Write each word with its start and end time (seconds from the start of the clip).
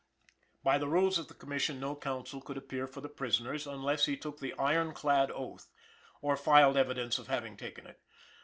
By 0.63 0.79
the 0.79 0.87
rules 0.87 1.19
of 1.19 1.27
the 1.27 1.35
Commission 1.35 1.79
no 1.79 1.95
counsel 1.95 2.41
could 2.41 2.57
appear 2.57 2.87
for 2.87 3.01
the 3.01 3.07
prisoners 3.07 3.67
unless 3.67 4.07
he 4.07 4.17
took 4.17 4.39
the 4.39 4.55
"iron 4.55 4.93
clad 4.93 5.29
oath" 5.29 5.69
or 6.23 6.35
filed 6.35 6.75
evidence 6.75 7.19
of 7.19 7.27
having 7.27 7.55
taken 7.55 7.85
it. 7.85 8.01